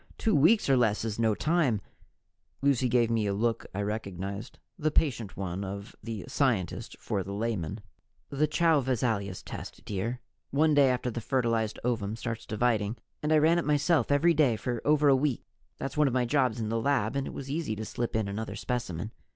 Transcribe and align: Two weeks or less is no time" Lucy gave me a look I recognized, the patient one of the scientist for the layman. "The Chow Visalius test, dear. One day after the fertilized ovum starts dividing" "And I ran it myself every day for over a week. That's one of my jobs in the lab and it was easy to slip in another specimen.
Two 0.17 0.33
weeks 0.33 0.67
or 0.67 0.75
less 0.75 1.05
is 1.05 1.19
no 1.19 1.35
time" 1.35 1.79
Lucy 2.63 2.89
gave 2.89 3.11
me 3.11 3.27
a 3.27 3.35
look 3.35 3.67
I 3.71 3.83
recognized, 3.83 4.57
the 4.75 4.89
patient 4.89 5.37
one 5.37 5.63
of 5.63 5.95
the 6.01 6.25
scientist 6.27 6.95
for 6.99 7.21
the 7.21 7.33
layman. 7.33 7.81
"The 8.31 8.47
Chow 8.47 8.81
Visalius 8.81 9.43
test, 9.43 9.85
dear. 9.85 10.19
One 10.49 10.73
day 10.73 10.89
after 10.89 11.11
the 11.11 11.21
fertilized 11.21 11.77
ovum 11.83 12.15
starts 12.15 12.47
dividing" 12.47 12.97
"And 13.21 13.31
I 13.31 13.37
ran 13.37 13.59
it 13.59 13.63
myself 13.65 14.11
every 14.11 14.33
day 14.33 14.55
for 14.55 14.81
over 14.83 15.07
a 15.07 15.15
week. 15.15 15.43
That's 15.77 15.97
one 15.97 16.07
of 16.07 16.15
my 16.15 16.25
jobs 16.25 16.59
in 16.59 16.69
the 16.69 16.81
lab 16.81 17.15
and 17.15 17.27
it 17.27 17.33
was 17.35 17.51
easy 17.51 17.75
to 17.75 17.85
slip 17.85 18.15
in 18.15 18.27
another 18.27 18.55
specimen. 18.55 19.11